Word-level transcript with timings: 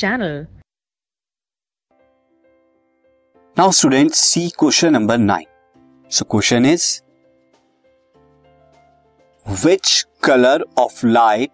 channel. 0.00 0.46
Now, 3.56 3.70
students, 3.70 4.20
see 4.20 4.50
question 4.50 4.92
number 4.92 5.18
9. 5.18 5.46
So, 6.10 6.24
question 6.24 6.64
is, 6.64 7.02
which 9.46 10.04
color 10.20 10.58
of 10.76 11.02
light 11.02 11.50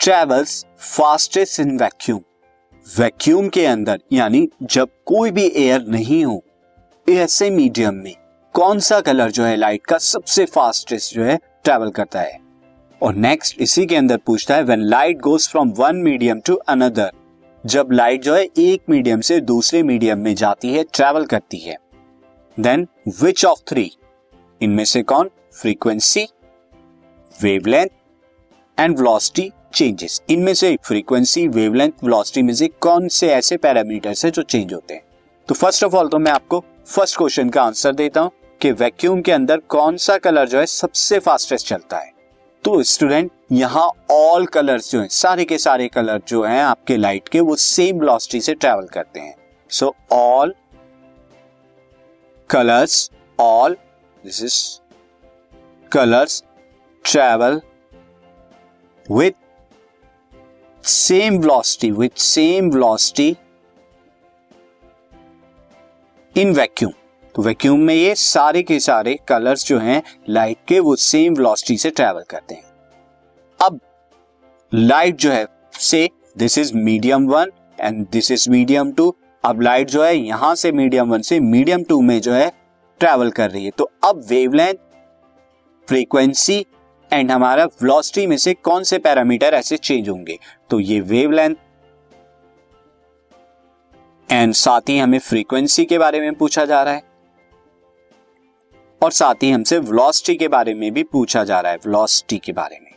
travels 0.00 0.64
fastest 0.92 1.58
in 1.58 1.76
vacuum? 1.78 2.22
Vacuum 2.86 3.48
के 3.48 3.64
अंदर, 3.66 3.98
यानी 4.12 4.48
जब 4.62 4.88
कोई 5.06 5.30
भी 5.30 5.46
एयर 5.56 5.86
नहीं 5.88 6.24
हो 6.24 6.42
ऐसे 7.08 7.48
मीडियम 7.50 7.94
में, 7.94 8.14
कौन 8.54 8.80
सा 8.88 9.00
कलर 9.08 9.30
जो 9.30 9.44
है 9.44 9.56
लाइट 9.56 9.86
का 9.86 9.98
सबसे 9.98 10.44
फास्टेस्ट 10.54 11.14
जो 11.14 11.24
है 11.24 11.36
ट्रेवल 11.64 11.90
करता 11.96 12.20
है 12.20 12.38
और 13.00 13.14
नेक्स्ट 13.14 13.60
इसी 13.62 13.86
के 13.86 13.96
अंदर 13.96 14.16
पूछता 14.26 14.56
है 14.56 14.64
when 14.64 14.82
light 14.94 15.18
goes 15.20 15.48
from 15.50 15.72
one 15.78 15.96
medium 16.04 16.40
to 16.46 16.54
another 16.74 17.10
जब 17.66 17.88
लाइट 17.92 18.22
जो 18.22 18.34
है 18.34 18.44
एक 18.58 18.82
मीडियम 18.88 19.20
से 19.20 19.40
दूसरे 19.40 19.82
मीडियम 19.82 20.18
में 20.18 20.34
जाती 20.34 20.72
है 20.74 20.84
ट्रेवल 20.84 21.24
करती 21.24 21.58
है। 21.58 21.76
देन 22.60 22.86
विच 23.22 23.44
ऑफ़ 23.44 23.60
थ्री 23.68 23.90
इनमें 24.62 24.84
से 24.84 25.02
कौन? 25.02 25.30
Frequency 25.52 26.28
wavelength 27.42 27.88
and 28.80 28.98
velocity 28.98 29.52
changes 29.74 30.22
इनमें 30.30 30.54
से 30.54 30.78
फ्रीक्वेंसी 30.84 31.48
वेवलेंथ 31.48 31.92
वेलोसिटी 32.04 32.42
में 32.42 32.54
से 32.54 32.68
कौन 32.68 33.08
से 33.08 33.28
ऐसे 33.28 33.56
पैरामीटर्स 33.56 34.24
है 34.24 34.30
जो 34.30 34.42
चेंज 34.42 34.74
होते 34.74 34.94
हैं? 34.94 35.02
तो 35.48 35.54
फ़र्स्ट 35.54 35.84
ऑफ़ 35.84 35.96
ऑल 35.96 36.08
तो 36.08 36.18
मैं 36.18 36.32
आपको 36.32 36.64
फ़र्स्ट 36.86 37.18
क्वेश्चन 37.18 37.48
का 37.48 37.62
आंसर 37.62 37.92
देता 37.92 38.20
हूँ 38.20 38.30
कि 38.60 38.72
वैक्यूम 38.72 39.20
के 39.20 39.32
अंदर 39.32 39.56
कौन 39.56 39.96
सा 39.96 40.18
कलर 40.18 40.48
जो 40.48 40.58
है 40.58 40.66
सबसे 40.66 41.18
फास्टेस्ट 41.18 41.66
चलता 41.66 41.98
है। 41.98 42.15
तो 42.66 42.82
स्टूडेंट 42.82 43.30
यहाँ 43.52 43.90
ऑल 44.10 44.46
कलर्स 44.46 44.90
जो 44.92 45.00
है, 45.00 45.08
सारे 45.08 45.44
के 45.44 45.56
सारे 45.58 45.86
कलर 45.88 46.22
जो 46.28 46.42
हैं 46.44 46.62
आपके 46.62 46.96
लाइट 46.96 47.28
के, 47.28 47.40
वो 47.40 47.56
सेम 47.56 48.00
वेलोसिटी 48.00 48.40
से 48.40 48.54
ट्रेवल 48.54 48.86
करते 48.86 49.20
हैं। 49.20 49.34
So 49.70 49.94
all 50.12 50.54
colours 52.50 53.10
all 53.38 53.76
this 54.24 54.42
is 54.42 54.58
colours 55.92 56.42
travel 57.04 57.60
with 59.08 59.32
same 60.84 61.38
velocity 61.38 61.90
with 61.90 62.18
same 62.18 62.70
velocity 62.70 63.36
in 66.34 66.52
vacuum 66.54 66.92
तो 67.36 67.42
वैक्यूम 67.42 67.80
में 67.80 67.94
ये 67.94 68.14
सारे 68.14 68.62
के 68.62 68.78
सारे 68.80 69.14
कलर्स 69.28 69.66
जो 69.66 69.78
हैं 69.78 70.02
लाइट 70.28 70.56
के, 70.68 70.78
वो 70.80 70.94
सेम 70.96 71.34
वेलोसिटी 71.34 71.76
से 71.78 71.90
ट्रेवल 71.90 72.22
करते 72.30 72.54
हैं। 72.54 72.62
अब 73.60 73.80
लाइट 74.72 75.16
जो 75.16 75.30
है, 75.30 75.46
से 75.72 76.08
this 76.38 76.56
is 76.58 76.72
medium 76.74 77.26
one 77.26 77.50
and 77.80 78.06
this 78.12 78.30
is 78.30 78.48
medium 78.50 78.92
two 78.92 79.14
अब 79.44 79.60
लाइट 79.60 79.90
जो 79.90 80.02
है, 80.02 80.16
यहाँ 80.16 80.54
से 80.54 80.72
मीडियम 80.72 81.10
वन 81.10 81.22
से 81.22 81.40
मीडियम 81.40 81.82
टू 81.82 82.00
में 82.00 82.20
जो 82.20 82.32
है 82.32 82.48
ट्रेवल 83.00 83.30
कर 83.30 83.50
रही 83.50 83.64
है। 83.64 83.70
तो 83.70 83.90
अब 84.04 84.24
वेवलेंथ 84.28 84.74
फ्रीक्वेंसी 85.88 86.64
एंड 87.10 87.30
हमारा 87.32 87.64
वेलोसिटी 87.64 88.26
में 88.26 88.36
से 88.36 88.54
कौन 88.54 88.82
से 88.82 88.98
पैरामीटर 88.98 89.54
ऐसे 89.54 89.76
चेंज 89.76 90.08
होंगे? 90.08 90.38
तो 90.70 90.80
ये 90.80 91.00
वेवलेंथ 91.02 91.54
एंड 94.28 94.54
साथ 94.54 94.88
ही 94.88 94.98
हमें 94.98 95.18
फ्रीक्वेंसी 95.18 95.84
के 95.84 95.98
बारे 95.98 96.20
में 96.20 96.34
पूछा 96.34 96.64
जा 96.64 96.82
रहा 96.82 96.94
है। 96.94 97.15
और 99.06 99.12
साथ 99.12 99.42
ही 99.42 99.50
हमसे 99.50 99.78
वेलोसिटी 99.80 100.34
के 100.36 100.46
बारे 100.48 100.72
में 100.74 100.92
भी 100.92 101.02
पूछा 101.04 101.42
जा 101.44 101.60
रहा 101.60 101.72
है 101.72 101.78
वेलोसिटी 101.78 102.38
के 102.38 102.52
बारे 102.52 102.78
में। 102.82 102.90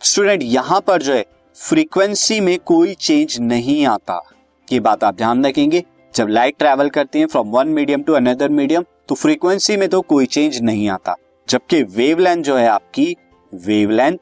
स्टूडेंट 0.00 0.42
यहाँ 0.42 0.80
पर 0.80 1.02
जो 1.02 1.12
है 1.12 1.24
फ्रीक्वेंसी 1.56 2.38
में 2.40 2.58
कोई 2.66 2.94
चेंज 2.96 3.38
नहीं 3.40 3.86
आता। 3.86 4.20
ये 4.68 4.80
बात 4.80 5.04
आप 5.04 5.14
ध्यान 5.16 5.44
रखेंगे, 5.46 5.82
जब 6.14 6.28
लाइट 6.28 6.58
ट्रेवल 6.58 6.88
करती 6.90 7.20
है 7.20 7.26
from 7.26 7.50
one 7.50 7.68
medium 7.70 8.02
to 8.02 8.12
another 8.14 8.48
medium 8.50 8.84
तो 9.08 9.14
फ्रीक्वेंसी 9.14 9.76
में 9.76 9.88
तो 9.88 10.00
कोई 10.04 10.26
चेंज 10.28 10.60
नहीं 10.62 10.88
आता। 10.90 11.16
जबकि 11.48 11.82
वेवलेंथ 11.96 12.42
जो 12.44 12.56
है 12.56 12.68
आपकी 12.68 13.14
wavelength 13.52 14.18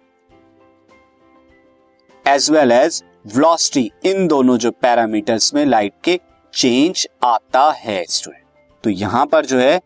as 2.24 2.50
well 2.50 2.72
as 2.72 3.02
velocity 3.26 3.90
इन 4.06 4.26
दोनों 4.28 4.58
जो 4.58 4.70
पैरामीटर्स 4.82 5.54
में 5.54 5.64
लाइट 5.66 5.92
के 6.04 6.20
चेंज 6.54 7.08
आता 7.24 7.70
है 7.78 8.04
स्टूडेंट 8.10 8.44
तो 8.84 8.90
यहाँ 8.90 9.26
पर 9.26 9.46
जो 9.46 9.58
है 9.58 9.80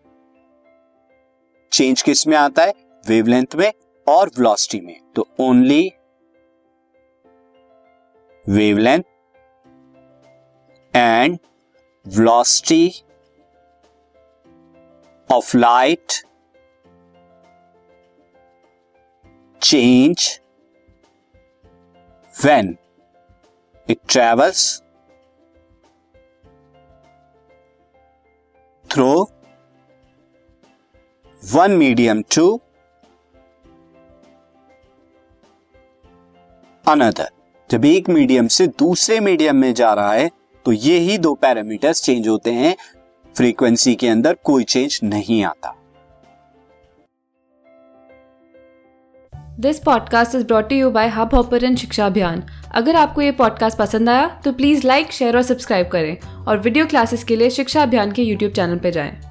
चेंज 1.72 2.02
किसमें 2.02 2.36
आता 2.36 2.64
है? 2.64 2.72
वेवलेंथ 3.08 3.54
में 3.54 3.72
और 4.08 4.28
वेलोसिटी 4.28 4.80
में। 4.86 5.00
तो 5.16 5.28
only 5.40 5.92
wavelength 8.48 9.02
and 10.96 11.38
velocity 12.06 13.02
of 15.32 15.56
light 15.56 16.12
change 19.62 20.40
when 22.44 22.74
it 23.90 23.98
travels 24.08 24.82
through 28.90 29.37
one 31.48 31.74
medium 31.78 32.18
to 32.30 32.58
another. 36.86 37.28
जब 37.70 37.84
एक 37.84 38.08
मीडियम 38.08 38.46
से 38.46 38.66
दूसरे 38.66 39.20
मीडियम 39.20 39.56
में 39.56 39.72
जा 39.74 39.92
रहा 39.94 40.12
है 40.12 40.30
तो 40.66 40.72
ये 40.72 40.98
ही 40.98 41.18
दो 41.18 41.34
पैरामीटर्स 41.34 42.02
चेंज 42.02 42.28
होते 42.28 42.52
हैं। 42.52 42.74
फ्रीक्वेंसी 43.36 43.94
के 43.94 44.08
अंदर 44.08 44.34
कोई 44.44 44.64
चेंज 44.64 45.00
नहीं 45.04 45.42
आता। 45.44 45.74
This 49.60 49.78
podcast 49.78 50.34
is 50.34 50.44
brought 50.44 50.72
you 50.72 50.90
by 50.90 51.08
Hubhopper 51.34 51.74
शिक्षा 51.76 52.06
अभियान 52.06 52.42
अगर 52.74 52.96
आपको 52.96 53.22
ये 53.22 53.32
पॉडकास्ट 53.32 53.78
पसंद 53.78 54.08
आया 54.08 54.28
तो 54.44 54.52
प्लीज़ 54.52 54.86
लाइक 54.86 55.12
शेयर 55.12 55.36
और 55.36 55.42
सब्सक्राइब 55.42 55.88
करें। 55.88 56.44
और 56.44 56.58
वीडियो 56.58 56.86
क्लासेस 56.86 57.24
के 57.24 57.36
लिए 57.36 57.50
शिक्षा 57.50 57.82
अभियान 57.82 58.12
के 58.12 58.22
यूट्यूब 58.22 58.52
चैनल 58.52 58.78
पर 58.78 58.90
जाएँ। 58.90 59.27